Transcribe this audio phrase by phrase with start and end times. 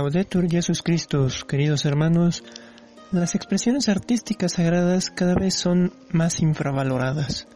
[0.00, 2.42] Laudetur Jesus Christus, queridos hermanos,
[3.12, 7.46] las expresiones artísticas sagradas cada vez son más infravaloradas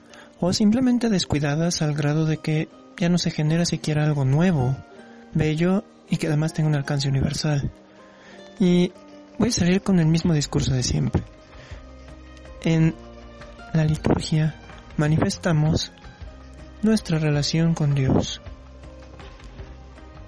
[0.41, 2.69] o simplemente descuidadas al grado de que
[2.99, 4.77] ya no se genera siquiera algo nuevo,
[5.33, 7.73] bello y que además tenga un alcance universal.
[8.61, 8.93] Y
[9.39, 11.23] voy a salir con el mismo discurso de siempre.
[12.63, 12.95] En
[13.73, 14.55] la liturgia
[14.99, 15.93] manifestamos
[16.83, 18.43] nuestra relación con Dios.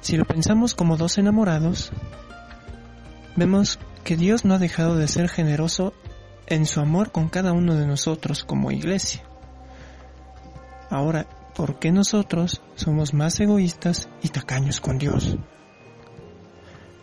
[0.07, 1.91] Si lo pensamos como dos enamorados,
[3.35, 5.95] vemos que Dios no ha dejado de ser generoso
[6.47, 9.25] en su amor con cada uno de nosotros como iglesia.
[10.91, 11.27] Ahora,
[11.57, 15.39] ¿por qué nosotros somos más egoístas y tacaños con Dios?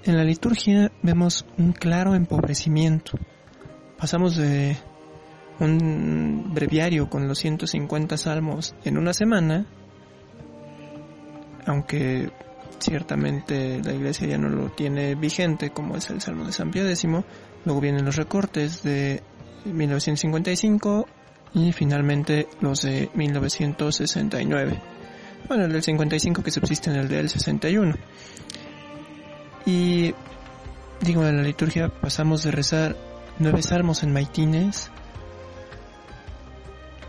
[0.06, 3.20] En la liturgia vemos un claro empobrecimiento.
[3.98, 4.78] Pasamos de
[5.60, 9.66] un breviario con los 150 salmos en una semana,
[11.66, 12.32] aunque
[12.80, 16.88] ciertamente la iglesia ya no lo tiene vigente como es el Salmo de San Pío
[16.88, 17.08] X,
[17.66, 19.22] luego vienen los recortes de
[19.66, 21.08] 1955
[21.54, 24.82] y finalmente los de 1969.
[25.48, 27.96] Bueno, el del 55 que subsiste en el del 61.
[29.66, 30.14] Y
[31.02, 32.96] digo, en la liturgia pasamos de rezar
[33.40, 34.92] nueve salmos en maitines,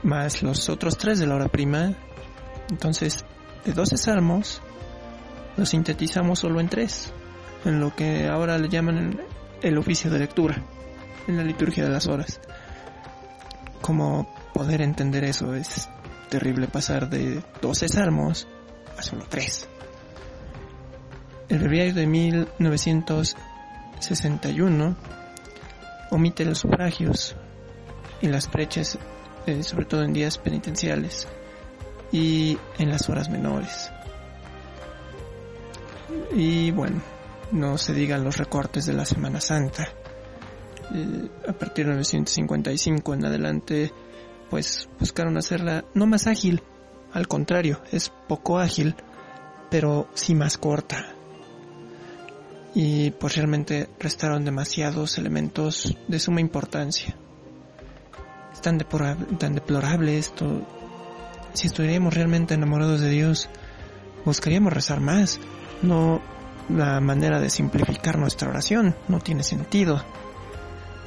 [0.02, 1.94] más los otros tres de la hora prima.
[2.70, 3.25] Entonces,
[3.64, 4.62] de 12 salmos,
[5.56, 7.12] lo sintetizamos solo en tres,
[7.65, 9.20] en lo que ahora le llaman
[9.62, 10.62] el, oficio de lectura,
[11.26, 12.41] en la liturgia de las horas.
[13.81, 15.88] Como poder entender eso es
[16.28, 18.47] terrible pasar de 12 salmos
[18.97, 19.69] a solo tres.
[21.48, 24.97] El breviario de 1961
[26.10, 27.34] omite los sufragios
[28.20, 28.98] y las preches,
[29.47, 31.28] eh, sobre todo en días penitenciales
[32.10, 33.94] y en las horas menores.
[36.34, 37.00] Y bueno,
[37.52, 39.88] no se digan los recortes de la Semana Santa.
[40.94, 43.92] Eh, a partir de 1955 en adelante,
[44.50, 46.62] pues buscaron hacerla no más ágil,
[47.14, 48.97] al contrario, es poco ágil,
[49.70, 51.14] pero sí más corta.
[52.75, 57.16] Y pues realmente restaron demasiados elementos de suma importancia.
[58.52, 58.78] Es tan,
[59.38, 60.66] tan deplorable esto.
[61.52, 63.48] Si estuviéramos realmente enamorados de Dios,
[64.25, 65.38] buscaríamos rezar más,
[65.84, 66.20] no
[66.68, 70.02] la manera de simplificar nuestra oración, no tiene sentido.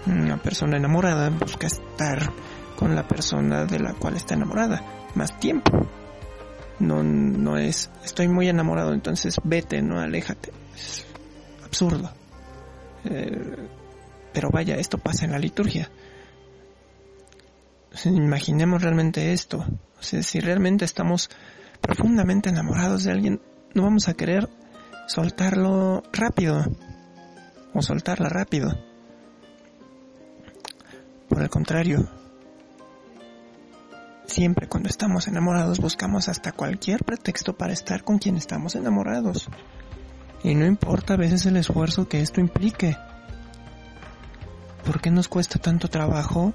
[0.05, 2.31] Una persona enamorada busca estar
[2.75, 4.83] con la persona de la cual está enamorada
[5.15, 5.88] más tiempo.
[6.79, 10.51] No, no es, estoy muy enamorado, entonces vete, no aléjate.
[10.75, 11.05] Es
[11.65, 12.11] absurdo.
[13.05, 13.67] Eh,
[14.31, 15.89] pero vaya, esto pasa en la liturgia.
[18.05, 19.65] imaginemos realmente esto.
[19.99, 21.31] O sea, si realmente estamos
[21.81, 23.41] profundamente enamorados de alguien,
[23.73, 24.47] no vamos a querer
[25.07, 26.66] soltarlo rápido
[27.73, 28.78] o soltarla rápido.
[31.29, 32.07] Por el contrario,
[34.25, 39.50] siempre cuando estamos enamorados buscamos hasta cualquier pretexto para estar con quien estamos enamorados.
[40.44, 42.95] Y no importa a veces el esfuerzo que esto implique.
[44.85, 46.53] ¿Por qué nos cuesta tanto trabajo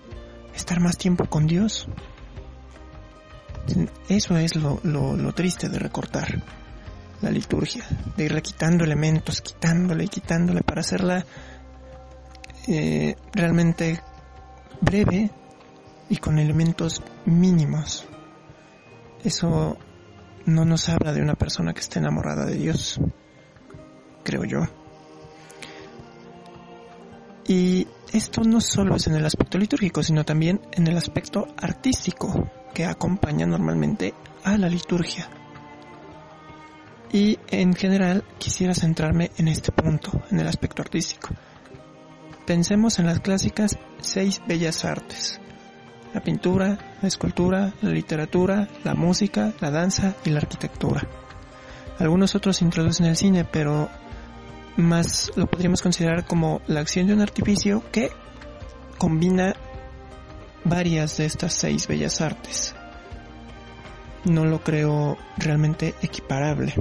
[0.55, 1.89] estar más tiempo con Dios?
[4.09, 6.43] Eso es lo, lo triste de recortar
[7.23, 7.85] la liturgia,
[8.17, 11.25] de irle quitando elementos, quitándole y quitándole para hacerla
[12.67, 14.01] eh, realmente
[14.81, 15.31] breve
[16.09, 18.05] y con elementos mínimos.
[19.25, 19.79] Eso
[20.47, 23.01] no nos habla de una persona que esté enamorada de Dios,
[24.25, 24.61] creo yo.
[27.47, 32.51] Y esto no solo es en el aspecto litúrgico, sino también en el aspecto artístico
[32.75, 34.15] que acompaña normalmente
[34.45, 35.29] a la liturgia.
[37.13, 41.29] Y en general quisiera centrarme en este punto, en el aspecto artístico.
[42.47, 45.39] Pensemos en las clásicas seis bellas artes.
[46.15, 51.07] La pintura, la escultura, la literatura, la música, la danza y la arquitectura.
[51.99, 53.91] Algunos otros introducen el cine, pero
[54.77, 58.11] más lo podríamos considerar como la acción de un artificio que
[58.99, 59.55] combina
[60.65, 62.75] varias de estas seis bellas artes.
[64.25, 66.75] No lo creo realmente equiparable.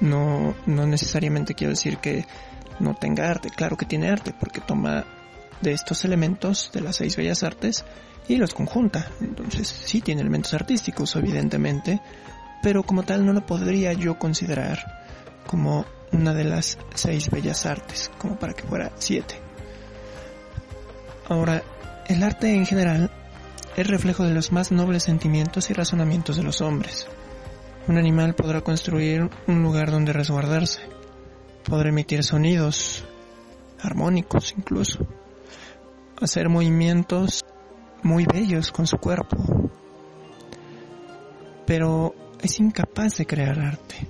[0.00, 2.26] No, no necesariamente quiero decir que
[2.80, 5.04] no tenga arte, claro que tiene arte, porque toma
[5.60, 7.84] de estos elementos de las seis bellas artes
[8.28, 9.10] y los conjunta.
[9.20, 12.00] Entonces sí tiene elementos artísticos, evidentemente,
[12.62, 14.78] pero como tal no lo podría yo considerar
[15.46, 19.36] como una de las seis bellas artes, como para que fuera siete.
[21.28, 21.62] Ahora,
[22.06, 23.10] el arte en general
[23.76, 27.06] es reflejo de los más nobles sentimientos y razonamientos de los hombres.
[27.86, 30.80] Un animal podrá construir un lugar donde resguardarse,
[31.68, 33.04] podrá emitir sonidos,
[33.78, 35.06] armónicos incluso,
[36.18, 37.44] hacer movimientos
[38.02, 39.36] muy bellos con su cuerpo,
[41.66, 44.06] pero es incapaz de crear arte,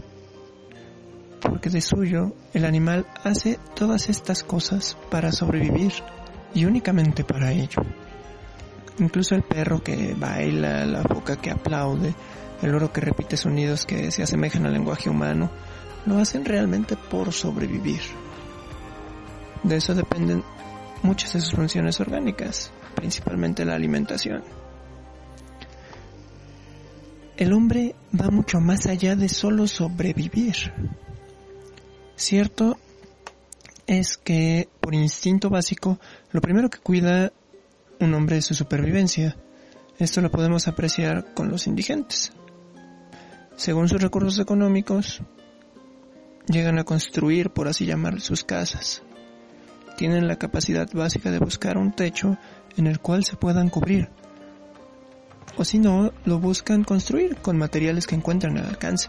[1.41, 5.93] porque de suyo el animal hace todas estas cosas para sobrevivir
[6.55, 7.83] y únicamente para ello.
[9.01, 12.15] Incluso el perro que baila, la boca que aplaude,
[12.63, 15.51] el oro que repite sonidos que se asemejan al lenguaje humano,
[16.07, 18.01] lo hacen realmente por sobrevivir.
[19.63, 20.43] De eso dependen
[21.03, 24.43] muchas de sus funciones orgánicas, principalmente la alimentación.
[27.37, 30.73] El hombre va mucho más allá de solo sobrevivir.
[32.17, 32.79] Cierto
[33.87, 35.99] es que por instinto básico,
[36.31, 37.33] lo primero que cuida
[38.01, 39.37] un hombre es su supervivencia.
[39.99, 42.33] Esto lo podemos apreciar con los indigentes.
[43.57, 45.23] Según sus recursos económicos,
[46.47, 49.03] llegan a construir, por así llamar, sus casas.
[49.97, 52.37] Tienen la capacidad básica de buscar un techo
[52.77, 54.11] en el cual se puedan cubrir.
[55.57, 59.09] O si no, lo buscan construir con materiales que encuentran al alcance.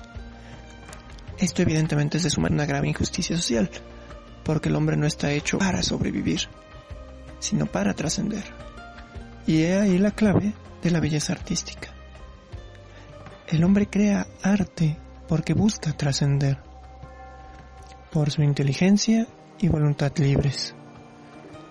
[1.39, 3.69] Esto evidentemente es de sumar una grave injusticia social,
[4.43, 6.41] porque el hombre no está hecho para sobrevivir,
[7.39, 8.43] sino para trascender.
[9.47, 10.53] Y he ahí la clave
[10.83, 11.94] de la belleza artística.
[13.47, 14.97] El hombre crea arte
[15.27, 16.57] porque busca trascender,
[18.11, 19.27] por su inteligencia
[19.59, 20.73] y voluntad libres,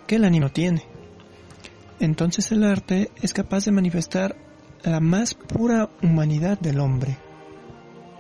[0.06, 0.84] que el ánimo tiene.
[1.98, 4.36] Entonces el arte es capaz de manifestar
[4.84, 7.18] la más pura humanidad del hombre.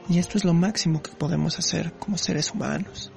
[0.08, 3.12] Y esto es lo máximo que podemos hacer como seres humanos.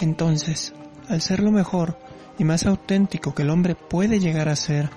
[0.00, 0.74] Entonces,
[1.08, 1.98] al ser lo mejor
[2.38, 4.90] y más auténtico que el hombre puede llegar a ser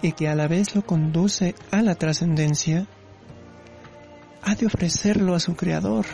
[0.00, 2.86] y que a la vez lo conduce a la trascendencia,
[4.44, 6.06] ha de ofrecerlo a su creador,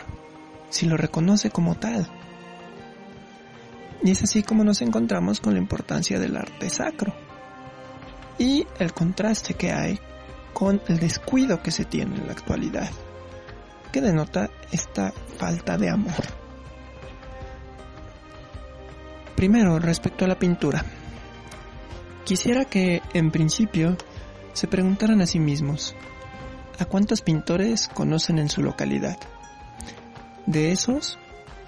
[0.69, 2.07] si lo reconoce como tal.
[4.03, 7.13] Y es así como nos encontramos con la importancia del arte sacro
[8.39, 9.99] y el contraste que hay
[10.53, 12.89] con el descuido que se tiene en la actualidad,
[13.91, 16.23] que denota esta falta de amor.
[19.35, 20.83] Primero, respecto a la pintura.
[22.25, 23.97] Quisiera que, en principio,
[24.53, 25.95] se preguntaran a sí mismos,
[26.81, 29.17] ¿a cuántos pintores conocen en su localidad?
[30.47, 31.19] De esos,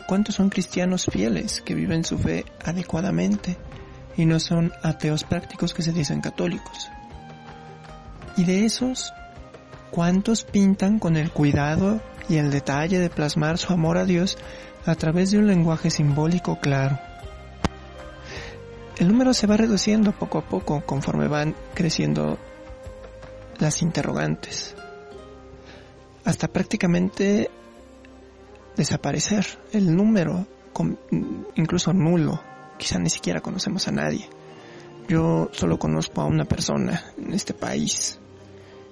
[0.08, 3.58] ¿cuántos son cristianos fieles que viven su fe adecuadamente
[4.18, 6.90] y no son ateos prácticos que se dicen católicos?
[8.38, 9.14] Y de esos,
[9.92, 14.40] ¿cuántos pintan con el cuidado y el detalle de plasmar su amor a Dios
[14.88, 17.00] a través de un lenguaje simbólico claro?
[18.98, 22.38] el número se va reduciendo poco a poco conforme van creciendo
[23.60, 24.76] las interrogantes.
[26.26, 27.50] Hasta prácticamente
[28.76, 30.48] desaparecer el número,
[31.56, 32.42] incluso nulo.
[32.78, 34.30] Quizá ni siquiera conocemos a nadie.
[35.08, 38.20] Yo solo conozco a una persona en este país.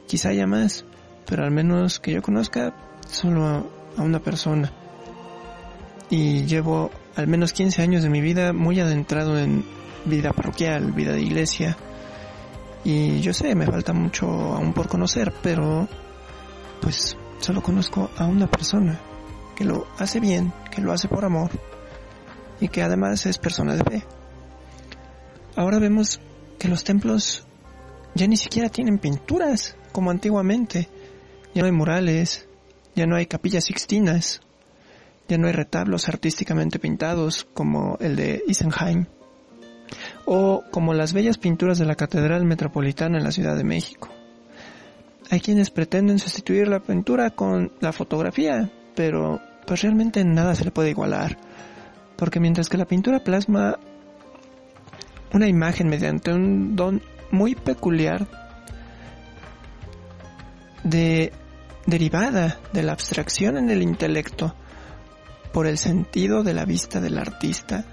[0.08, 0.86] Quizá haya más,
[1.26, 2.74] pero al menos que yo conozca
[3.08, 4.72] solo a una persona.
[6.10, 9.64] Y llevo al menos 15 años de mi vida muy adentrado en
[10.06, 11.78] vida parroquial, vida de iglesia.
[12.84, 15.88] Y yo sé, me falta mucho aún por conocer, pero
[16.82, 19.00] pues solo conozco a una persona
[19.56, 21.52] que lo hace bien, que lo hace por amor
[22.60, 24.04] y que además es persona de fe.
[25.56, 26.22] Ahora vemos
[26.58, 27.46] que los templos
[28.16, 30.88] ya ni siquiera tienen pinturas como antiguamente.
[31.54, 32.48] Ya no hay murales,
[32.96, 34.42] ya no hay capillas sixtinas,
[35.28, 39.08] ya no hay retablos artísticamente pintados como el de Isenheim
[40.26, 44.10] o como las bellas pinturas de la Catedral Metropolitana en la Ciudad de México.
[45.32, 50.72] Hay quienes pretenden sustituir la pintura con la fotografía, pero pues realmente nada se le
[50.72, 51.38] puede igualar,
[52.18, 53.80] porque mientras que la pintura plasma
[55.32, 58.28] una imagen mediante un don muy peculiar
[60.84, 61.32] de
[61.86, 64.54] derivada de la abstracción en el intelecto
[65.54, 67.86] por el sentido de la vista del artista,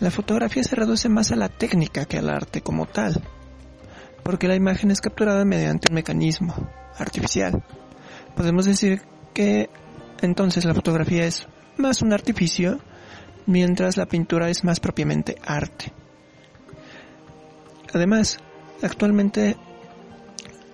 [0.00, 3.22] la fotografía se reduce más a la técnica que al arte como tal,
[4.24, 6.54] porque la imagen es capturada mediante un mecanismo
[6.98, 7.62] artificial.
[8.34, 9.02] Podemos decir
[9.32, 9.68] que
[10.22, 12.80] entonces la fotografía es más un artificio,
[13.46, 15.92] mientras la pintura es más propiamente arte.
[17.92, 18.38] Además,
[18.82, 19.56] actualmente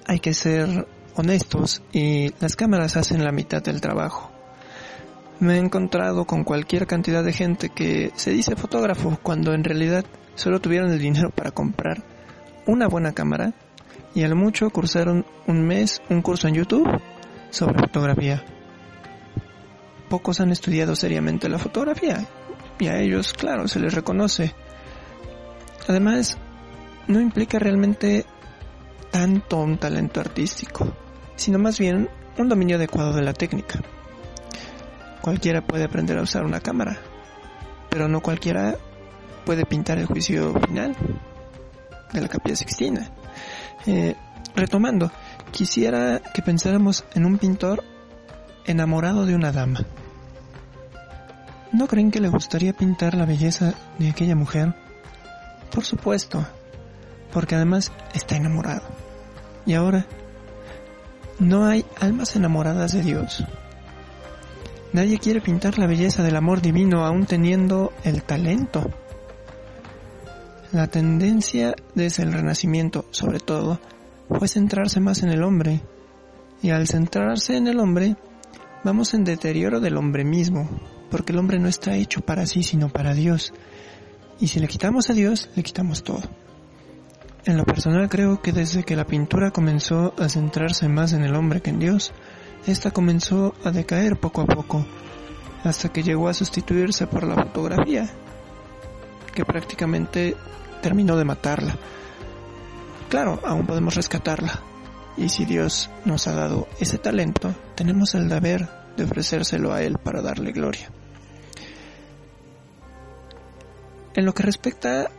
[0.07, 4.31] hay que ser honestos y las cámaras hacen la mitad del trabajo.
[5.41, 10.05] Me he encontrado con cualquier cantidad de gente que se dice fotógrafo cuando en realidad
[10.35, 12.10] solo tuvieron el dinero para comprar
[12.67, 13.53] una buena cámara
[14.15, 16.89] y a lo mucho cursaron un mes un curso en YouTube
[17.51, 18.43] sobre fotografía.
[20.09, 22.27] Pocos han estudiado seriamente la fotografía
[22.79, 24.55] y a ellos, claro, se les reconoce.
[25.89, 26.39] Además,
[27.07, 28.25] no implica realmente
[29.11, 30.93] tanto un talento artístico,
[31.37, 33.81] sino más bien un dominio adecuado de la técnica.
[35.21, 36.99] Cualquiera puede aprender a usar una cámara,
[37.91, 38.77] pero no cualquiera
[39.45, 40.97] puede pintar el juicio final
[42.13, 43.11] de la capilla sixtina.
[43.87, 44.15] Eh,
[44.55, 45.11] retomando,
[45.51, 47.85] quisiera que pensáramos en un pintor
[48.67, 49.85] enamorado de una dama.
[51.73, 54.75] ¿No creen que le gustaría pintar la belleza de aquella mujer?
[55.73, 56.45] Por supuesto,
[57.33, 58.83] porque además está enamorado.
[59.67, 60.07] Y ahora,
[61.39, 63.45] no hay almas enamoradas de Dios.
[64.93, 68.91] Nadie quiere pintar la belleza del amor divino aún teniendo el talento.
[70.73, 73.81] La tendencia desde el Renacimiento, sobre todo,
[74.29, 75.81] fue centrarse más en el hombre.
[76.63, 78.17] Y al centrarse en el hombre,
[78.85, 80.71] vamos en deterioro del hombre mismo,
[81.11, 83.53] porque el hombre no está hecho para sí, sino para Dios.
[84.39, 86.23] Y si le quitamos a Dios, le quitamos todo.
[87.47, 91.35] En lo personal creo que desde que la pintura comenzó a centrarse más en el
[91.35, 92.13] hombre que en Dios,
[92.69, 94.87] esta comenzó a decaer poco a poco,
[95.65, 98.09] hasta que llegó a sustituirse por la fotografía,
[99.41, 100.37] que prácticamente
[100.83, 101.75] terminó de matarla.
[103.09, 104.61] Claro, aún podemos rescatarla,
[105.17, 108.69] y si Dios nos ha dado ese talento, tenemos el deber
[108.99, 110.91] de ofrecérselo a Él para darle gloria.
[114.15, 115.11] En lo que respecta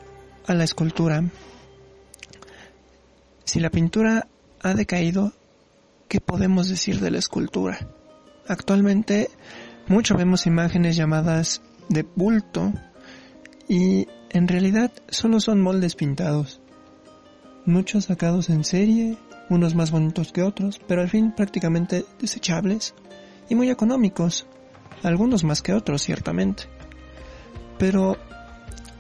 [0.45, 1.23] a la escultura,
[3.43, 4.27] si la pintura
[4.61, 5.33] ha decaído,
[6.07, 7.87] ¿qué podemos decir de la escultura?
[8.47, 9.31] Actualmente
[9.87, 12.71] mucho vemos imágenes llamadas de bulto
[13.71, 16.59] y en realidad solo son moldes pintados.
[17.65, 19.17] Muchos sacados en serie,
[19.49, 22.93] unos más bonitos que otros, pero al fin prácticamente desechables
[23.47, 24.45] y muy económicos,
[25.03, 26.63] algunos más que otros ciertamente.
[27.77, 28.17] Pero,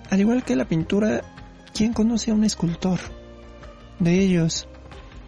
[0.09, 1.21] al igual que la pintura,
[1.73, 2.99] ¿quién conoce a un escultor?
[3.99, 4.69] De ellos,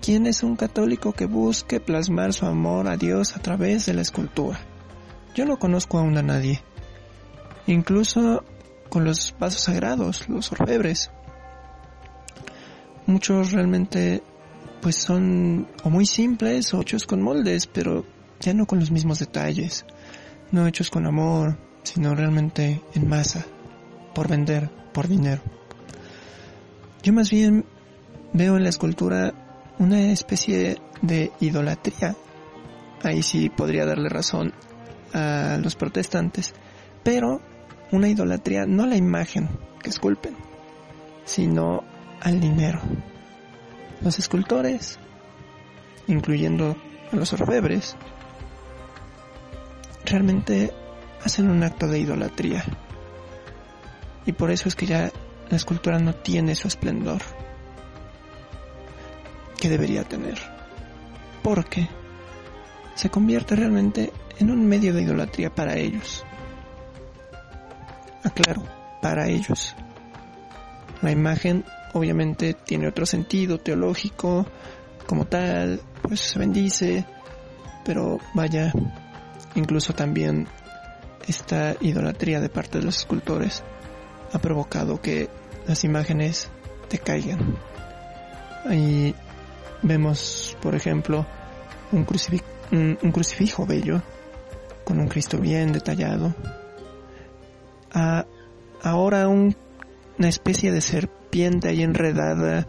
[0.02, 4.02] ¿Quién es un católico que busque plasmar su amor a Dios a través de la
[4.02, 4.60] escultura?
[5.36, 6.62] Yo no conozco aún a nadie.
[7.68, 8.44] Incluso
[8.94, 11.10] con los vasos sagrados, los orfebres.
[13.08, 14.22] Muchos realmente
[14.84, 18.06] pues son o muy simples o hechos con moldes, pero
[18.40, 19.84] ya no con los mismos detalles.
[20.52, 23.44] No hechos con amor, sino realmente en masa,
[24.14, 25.42] por vender, por dinero.
[27.02, 27.66] Yo más bien
[28.32, 29.34] veo en la escultura
[29.80, 32.16] una especie de idolatría.
[33.02, 34.54] Ahí sí podría darle razón
[35.14, 36.54] a los protestantes,
[37.02, 37.42] pero
[37.94, 39.48] una idolatría no a la imagen
[39.80, 40.36] que esculpen,
[41.26, 41.84] sino
[42.22, 42.82] al dinero.
[44.02, 44.98] Los escultores,
[46.08, 46.76] incluyendo
[47.12, 47.96] a los orfebres,
[50.06, 50.74] realmente
[51.24, 52.66] hacen un acto de idolatría.
[54.26, 55.12] Y por eso es que ya
[55.52, 57.22] la escultura no tiene su esplendor
[59.60, 60.40] que debería tener.
[61.44, 61.88] Porque
[62.96, 66.26] se convierte realmente en un medio de idolatría para ellos.
[68.34, 68.64] Aclaro,
[69.02, 69.76] para ellos.
[71.02, 71.64] La imagen
[71.94, 74.46] obviamente tiene otro sentido teológico,
[75.06, 77.06] como tal, pues se bendice,
[77.86, 78.72] pero vaya,
[79.56, 80.48] incluso también
[81.28, 83.64] esta idolatría de parte de los escultores
[84.32, 85.30] ha provocado que
[85.68, 86.50] las imágenes
[86.90, 87.58] decaigan.
[88.72, 89.14] Y
[89.84, 91.26] Vemos, por ejemplo,
[91.92, 94.02] un, crucifijo bello,
[94.86, 96.34] con un Cristo bien detallado.
[97.94, 102.68] Ahora una especie de serpiente ahí enredada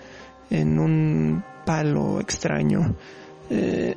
[0.51, 2.95] en un palo extraño.
[3.51, 3.95] Eh,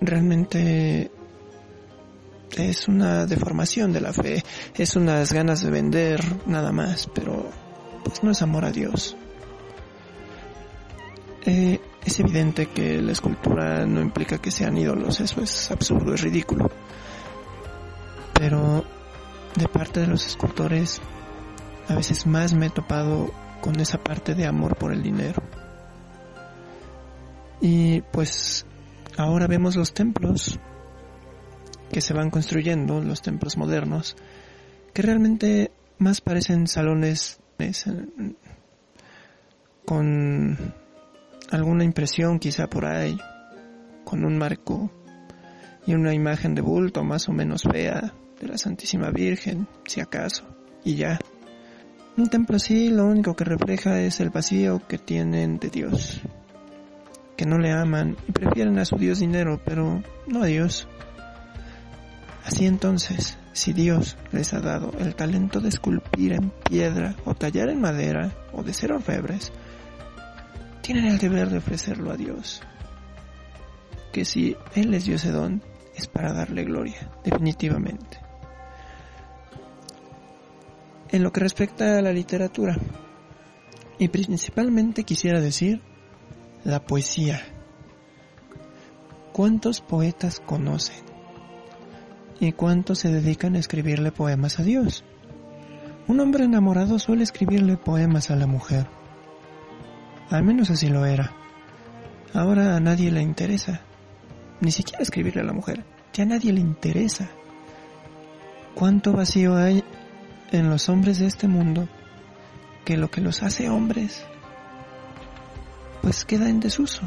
[0.00, 1.10] realmente
[2.56, 4.42] es una deformación de la fe,
[4.74, 7.50] es unas ganas de vender nada más, pero
[8.04, 9.16] pues no es amor a Dios.
[11.46, 16.22] Eh, es evidente que la escultura no implica que sean ídolos, eso es absurdo, es
[16.22, 16.70] ridículo.
[18.34, 18.84] Pero
[19.56, 21.00] de parte de los escultores,
[21.88, 25.42] a veces más me he topado con esa parte de amor por el dinero.
[27.60, 28.64] Y pues
[29.16, 30.58] ahora vemos los templos
[31.92, 34.16] que se van construyendo, los templos modernos,
[34.94, 37.40] que realmente más parecen salones
[39.84, 40.72] con
[41.50, 43.18] alguna impresión quizá por ahí,
[44.04, 44.90] con un marco
[45.86, 50.44] y una imagen de bulto más o menos fea de la Santísima Virgen, si acaso,
[50.82, 51.18] y ya.
[52.16, 56.20] Un templo así lo único que refleja es el vacío que tienen de Dios,
[57.36, 60.88] que no le aman y prefieren a su Dios dinero, pero no a Dios.
[62.44, 67.68] Así entonces, si Dios les ha dado el talento de esculpir en piedra o tallar
[67.68, 69.52] en madera o de ser orfebres,
[70.82, 72.62] tienen el deber de ofrecerlo a Dios.
[74.12, 75.62] Que si Él les dio ese don,
[75.94, 78.19] es para darle gloria, definitivamente.
[81.12, 82.76] En lo que respecta a la literatura,
[84.00, 85.82] y principalmente quisiera decir
[86.64, 87.42] la poesía.
[89.32, 91.04] ¿Cuántos poetas conocen?
[92.40, 95.04] ¿Y cuántos se dedican a escribirle poemas a Dios?
[96.08, 98.88] Un hombre enamorado suele escribirle poemas a la mujer.
[100.30, 101.32] Al menos así lo era.
[102.32, 103.82] Ahora a nadie le interesa.
[104.62, 105.84] Ni siquiera escribirle a la mujer.
[106.14, 107.28] Ya a nadie le interesa.
[108.74, 109.84] ¿Cuánto vacío hay
[110.52, 111.88] en los hombres de este mundo
[112.84, 114.24] que lo que los hace hombres
[116.02, 117.02] pues queda en desuso?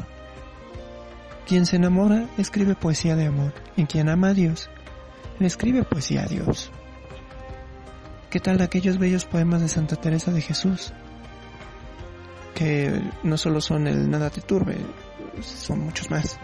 [1.46, 4.70] Quien se enamora escribe poesía de amor y quien ama a Dios
[5.38, 6.70] le escribe poesía a Dios.
[8.30, 10.92] ¿Qué tal aquellos bellos poemas de Santa Teresa de Jesús?
[12.54, 14.76] Que no solo son el nada te turbe,
[15.40, 16.38] son muchos más.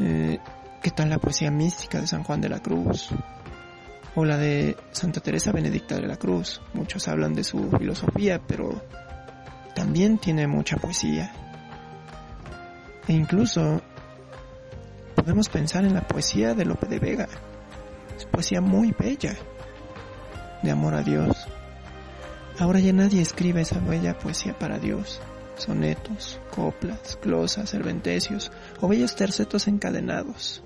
[0.00, 0.38] Eh,
[0.82, 3.10] ¿Qué tal la poesía mística de San Juan de la Cruz?
[4.14, 6.60] O la de Santa Teresa Benedicta de la Cruz.
[6.74, 8.82] Muchos hablan de su filosofía, pero
[9.74, 11.32] también tiene mucha poesía.
[13.08, 13.80] E incluso
[15.14, 17.28] podemos pensar en la poesía de Lope de Vega,
[18.32, 19.36] poesía muy bella
[20.62, 21.46] de amor a Dios.
[22.58, 25.20] Ahora ya nadie escribe esa bella poesía para Dios.
[25.56, 30.64] Sonetos, coplas, glosas, serventecios o bellos tercetos encadenados.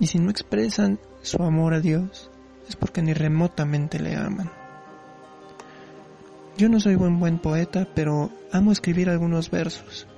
[0.00, 2.30] Y si no expresan su amor a Dios,
[2.68, 4.50] es porque ni remotamente le aman.
[6.56, 10.08] Yo no soy buen buen poeta, pero amo escribir algunos versos.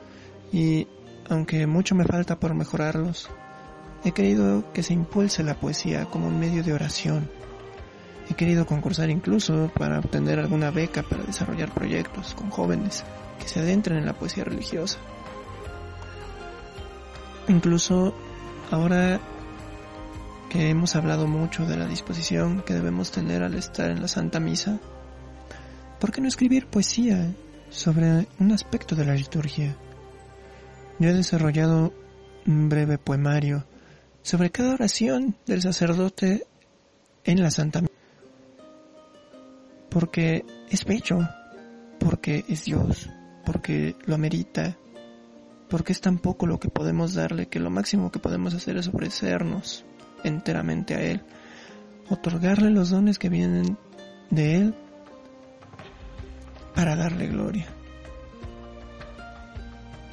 [0.53, 0.87] Y
[1.29, 3.29] aunque mucho me falta por mejorarlos,
[4.05, 7.31] He querido que se impulse la poesía como un medio de oración.
[8.29, 13.05] He querido concursar incluso para obtener alguna beca para desarrollar proyectos con jóvenes
[13.38, 14.99] que se adentren en la poesía religiosa.
[17.47, 18.12] Incluso
[18.73, 19.21] ahora
[20.52, 24.38] que hemos hablado mucho de la disposición que debemos tener al estar en la Santa
[24.38, 24.78] Misa,
[25.98, 27.32] ¿por qué no escribir poesía
[27.70, 29.74] sobre un aspecto de la liturgia?
[30.98, 31.94] Yo he desarrollado
[32.46, 33.64] un breve poemario
[34.20, 36.44] sobre cada oración del sacerdote
[37.24, 37.94] en la Santa Misa.
[39.88, 41.26] Porque es bello,
[41.98, 43.08] porque es Dios,
[43.46, 44.76] porque lo amerita,
[45.70, 48.88] porque es tan poco lo que podemos darle que lo máximo que podemos hacer es
[48.88, 49.86] ofrecernos
[50.24, 51.22] enteramente a Él,
[52.08, 53.76] otorgarle los dones que vienen
[54.30, 54.74] de Él
[56.74, 57.66] para darle gloria.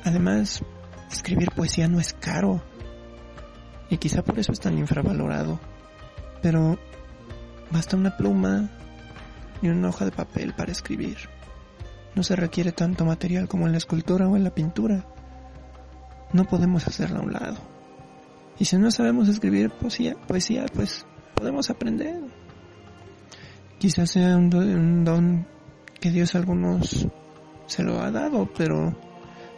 [0.04, 0.64] Además,
[1.12, 2.62] escribir poesía no es caro,
[3.90, 5.60] y quizá por eso es tan infravalorado.
[6.42, 6.80] Pero
[7.72, 8.70] basta una pluma
[9.62, 11.18] y una hoja de papel para escribir.
[12.16, 15.06] No se requiere tanto material como en la escultura o en la pintura.
[16.34, 17.58] No podemos hacerla a un lado.
[18.60, 22.22] Y si no sabemos escribir poesía, poesía pues podemos aprender.
[23.80, 25.48] Quizás sea un don,
[26.02, 27.08] que Dios a algunos
[27.68, 28.94] se lo ha dado, pero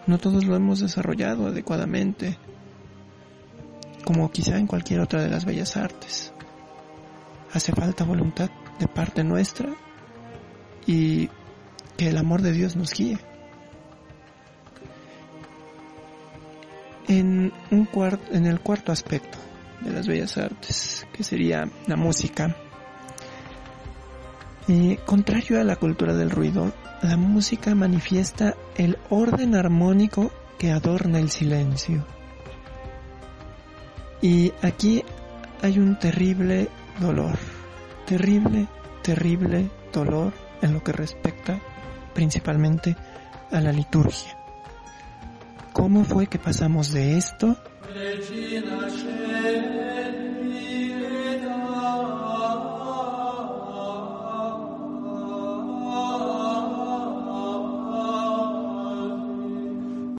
[0.05, 2.37] no todos lo hemos desarrollado adecuadamente
[4.05, 6.31] como quizá en cualquier otra de las bellas artes.
[7.51, 9.69] Hace falta voluntad de parte nuestra
[10.85, 11.29] y
[11.97, 13.17] que el amor de Dios nos guíe.
[17.11, 17.89] En, un
[18.31, 19.37] en el cuarto aspecto
[19.81, 22.55] de las bellas artes, que sería la música,
[24.67, 26.71] y contrario a la cultura del ruido,
[27.01, 32.05] la música manifiesta el orden armónico que adorna el silencio.
[34.21, 35.03] Y aquí
[35.61, 36.69] hay un terrible
[36.99, 37.37] dolor,
[38.05, 38.67] terrible,
[39.01, 41.59] terrible dolor en lo que respecta
[42.13, 42.95] principalmente
[43.51, 44.40] a la liturgia.
[45.73, 47.55] ¿Cómo fue que pasamos de esto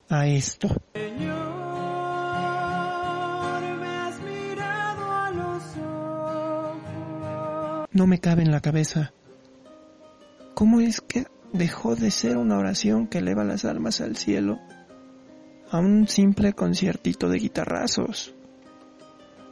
[0.08, 0.68] a esto?
[7.92, 9.12] No me cabe en la cabeza.
[10.54, 14.58] ¿Cómo es que dejó de ser una oración que eleva las almas al cielo
[15.72, 18.34] a un simple conciertito de guitarrazos?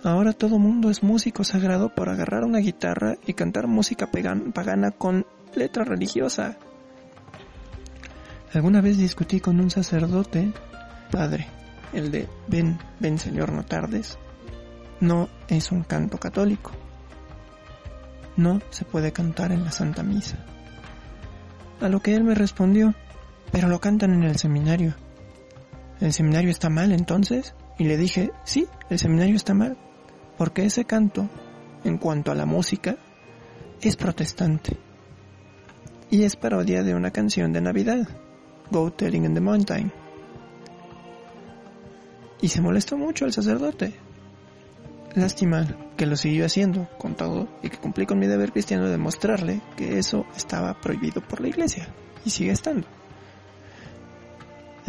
[0.04, 5.26] Ahora todo mundo es músico sagrado por agarrar una guitarra y cantar música pagana con
[5.54, 6.58] letra religiosa.
[8.52, 10.52] Alguna vez discutí con un sacerdote,
[11.10, 11.46] padre,
[11.94, 14.18] el de ven, ven Señor, no tardes.
[15.00, 16.72] No es un canto católico.
[18.36, 20.36] No se puede cantar en la Santa Misa.
[21.80, 22.94] A lo que él me respondió,
[23.50, 24.94] pero lo cantan en el seminario.
[26.00, 27.54] ¿El seminario está mal entonces?
[27.78, 29.76] Y le dije, sí, el seminario está mal,
[30.38, 31.28] porque ese canto,
[31.84, 32.96] en cuanto a la música,
[33.82, 34.78] es protestante.
[36.10, 38.08] Y es parodia de una canción de Navidad,
[38.70, 39.92] Go Telling in the Mountain.
[42.40, 43.92] Y se molestó mucho el sacerdote.
[45.14, 48.96] Lástima que lo siguió haciendo con todo y que cumplí con mi deber cristiano de
[48.96, 51.88] mostrarle que eso estaba prohibido por la iglesia
[52.24, 52.86] y sigue estando.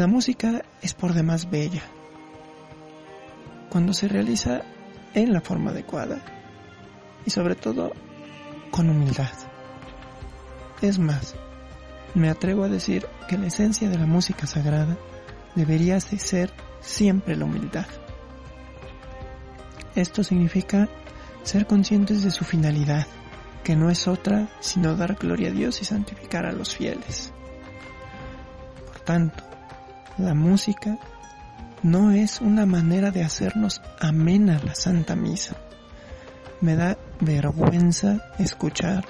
[0.02, 1.84] La música es por demás bella
[3.70, 4.64] cuando se realiza
[5.14, 6.24] en la forma adecuada
[7.24, 7.94] y sobre todo
[8.72, 9.30] con humildad.
[10.82, 11.36] Es más,
[12.16, 14.98] me atrevo a decir que la esencia de la música sagrada
[15.54, 17.86] debería de ser siempre la humildad.
[19.94, 20.90] Esto significa
[21.44, 23.06] ser conscientes de su finalidad,
[23.64, 27.32] que no es otra sino dar gloria a Dios y santificar a los fieles.
[28.88, 29.51] Por tanto,
[30.18, 30.98] la música
[31.84, 35.56] no es una manera de hacernos amena la Santa Misa.
[36.60, 39.06] Me da vergüenza escuchar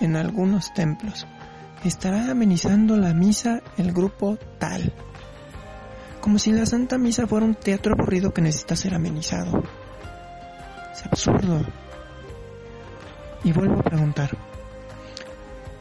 [0.00, 1.26] en algunos templos.
[1.84, 4.92] Estará amenizando la misa el grupo tal.
[6.20, 9.62] Como si la Santa Misa fuera un teatro aburrido que necesita ser amenizado.
[10.92, 11.64] Es absurdo.
[13.44, 14.36] Y vuelvo a preguntar,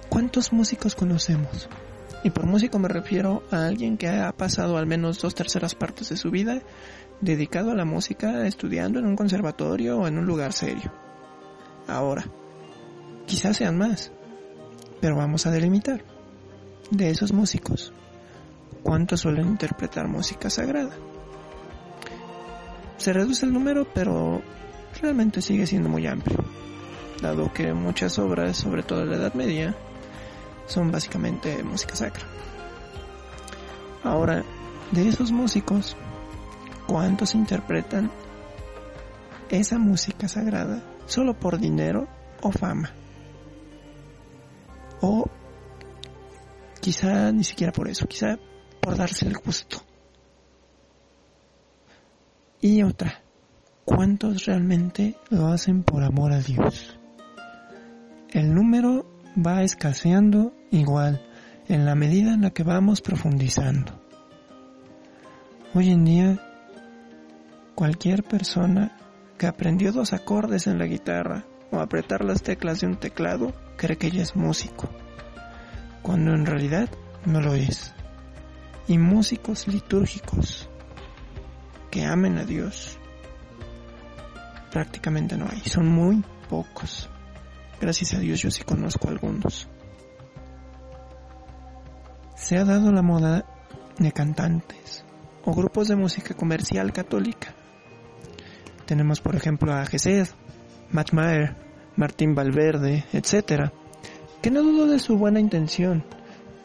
[0.09, 1.67] ¿cuántos músicos conocemos?
[2.25, 6.09] Y por músico me refiero a alguien que ha pasado al menos dos terceras partes
[6.09, 6.59] de su vida
[7.21, 10.91] dedicado a la música, estudiando en un conservatorio o en un lugar serio.
[11.87, 12.25] Ahora,
[13.27, 14.11] quizás sean más,
[15.01, 16.03] pero vamos a delimitar.
[16.89, 17.93] De esos músicos,
[18.81, 20.95] ¿cuántos suelen interpretar música sagrada?
[22.97, 24.41] Se reduce el número, pero
[24.99, 26.43] realmente sigue siendo muy amplio,
[27.21, 29.75] dado que muchas obras, sobre todo en la Edad Media,
[30.67, 32.23] son básicamente música sacra.
[34.03, 34.43] Ahora,
[34.91, 35.95] de esos músicos,
[36.87, 38.11] ¿cuántos interpretan
[39.49, 42.07] esa música sagrada solo por dinero
[42.41, 42.91] o fama?
[45.01, 45.25] O
[46.81, 48.37] quizá ni siquiera por eso, quizá
[48.79, 49.81] por darse el gusto.
[52.61, 53.21] Y otra,
[53.83, 56.97] ¿cuántos realmente lo hacen por amor a Dios?
[58.29, 61.21] El número va escaseando igual
[61.67, 63.91] en la medida en la que vamos profundizando.
[65.73, 66.39] Hoy en día,
[67.75, 68.97] cualquier persona
[69.37, 73.97] que aprendió dos acordes en la guitarra o apretar las teclas de un teclado cree
[73.97, 74.89] que ella es músico,
[76.01, 76.89] cuando en realidad
[77.25, 77.93] no lo es.
[78.87, 80.69] Y músicos litúrgicos
[81.91, 82.97] que amen a Dios
[84.71, 87.09] prácticamente no hay, son muy pocos.
[87.79, 89.67] Gracias a Dios yo sí conozco algunos.
[92.35, 93.45] Se ha dado la moda
[93.97, 95.05] de cantantes
[95.43, 97.53] o grupos de música comercial católica.
[98.85, 100.27] Tenemos por ejemplo a Gesed,
[100.91, 101.55] Matt Maher,
[101.95, 103.71] Martín Valverde, etc.,
[104.41, 106.05] que no dudo de su buena intención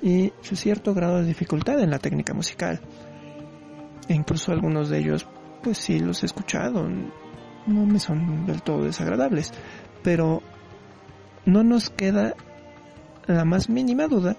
[0.02, 2.80] y su cierto grado de dificultad en la técnica musical.
[4.08, 5.26] E incluso algunos de ellos,
[5.62, 6.88] pues sí los he escuchado,
[7.66, 9.52] no me son del todo desagradables,
[10.02, 10.42] pero
[11.44, 12.34] no nos queda
[13.26, 14.36] la más mínima duda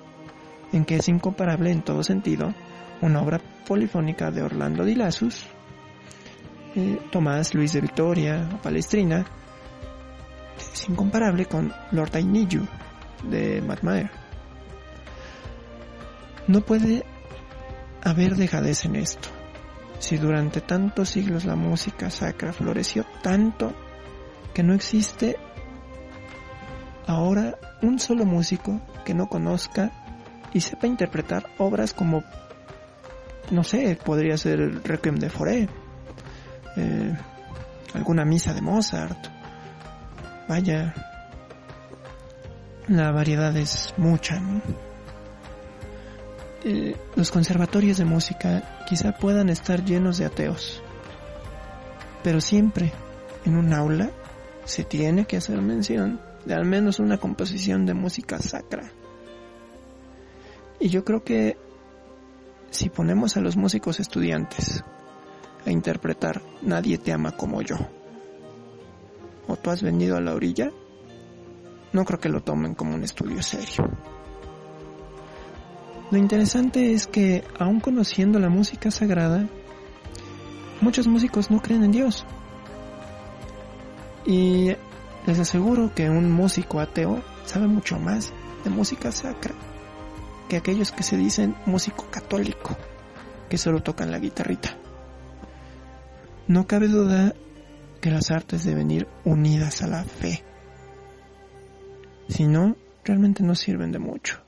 [0.71, 2.53] en que es incomparable en todo sentido
[3.01, 5.45] una obra polifónica de Orlando Di Lassus,
[6.75, 9.25] eh, Tomás Luis de Victoria o Palestrina,
[10.73, 12.47] es incomparable con Lord I
[13.23, 13.81] de Matt.
[16.47, 17.03] No puede
[18.03, 19.29] haber dejadez en esto.
[19.99, 23.73] Si durante tantos siglos la música sacra floreció tanto
[24.53, 25.37] que no existe
[27.07, 29.91] ahora un solo músico que no conozca
[30.53, 32.23] y sepa interpretar obras como
[33.51, 35.67] no sé, podría ser Requiem de Foré,
[36.77, 37.17] eh,
[37.93, 39.27] alguna misa de Mozart.
[40.47, 40.93] Vaya,
[42.87, 44.41] la variedad es mucha.
[46.63, 50.81] Eh, los conservatorios de música quizá puedan estar llenos de ateos,
[52.23, 52.93] pero siempre
[53.45, 54.11] en un aula
[54.63, 58.91] se tiene que hacer mención de al menos una composición de música sacra.
[60.80, 61.58] Y yo creo que
[62.71, 64.84] si ponemos a los músicos estudiantes
[65.65, 67.75] a interpretar Nadie te ama como yo,
[69.47, 70.71] o tú has venido a la orilla,
[71.93, 73.86] no creo que lo tomen como un estudio serio.
[76.10, 79.47] Lo interesante es que, aun conociendo la música sagrada,
[80.82, 82.25] muchos músicos no creen en Dios.
[84.25, 84.71] Y
[85.25, 89.53] les aseguro que un músico ateo sabe mucho más de música sacra
[90.51, 92.75] que aquellos que se dicen músico católico,
[93.49, 94.75] que solo tocan la guitarrita.
[96.47, 97.34] No cabe duda
[98.01, 100.43] que las artes deben ir unidas a la fe.
[102.27, 104.41] Si no, realmente no sirven de mucho.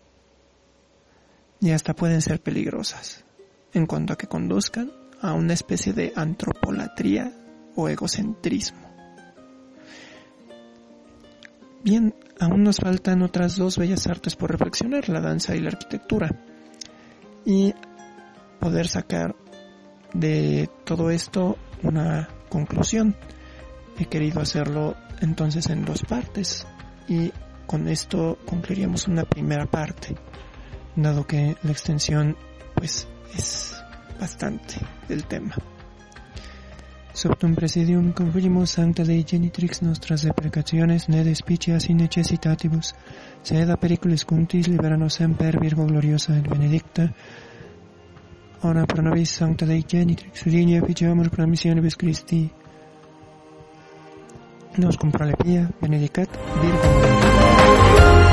[1.61, 3.23] Y hasta pueden ser peligrosas,
[3.71, 7.31] en cuanto a que conduzcan a una especie de antropolatría
[7.77, 8.92] o egocentrismo.
[11.83, 16.29] Bien, aún nos faltan otras dos bellas artes por reflexionar, la danza y la arquitectura.
[17.45, 17.73] Y
[18.61, 19.35] poder sacar
[20.13, 23.17] de todo esto una conclusión.
[23.99, 26.65] He querido hacerlo entonces en dos partes
[27.09, 27.33] y
[27.67, 30.15] con esto concluiríamos una primera parte,
[30.95, 32.37] dado que la extensión
[32.75, 33.75] pues es
[34.21, 34.75] bastante
[35.09, 35.53] del tema.
[37.23, 42.89] Subtum presidium confugimus sancta Dei genitrix nostras deprecationes ne despicias in necessitatibus,
[43.41, 47.07] sed a periculis cuntis libera nos semper Virgo gloriosa et benedicta,
[48.63, 52.51] ora pro nobis sancta Dei genitrix, linia efficiamur pro missionibus Christi,
[54.75, 56.27] nos compra le pia, benedicat
[56.59, 58.32] Virgo.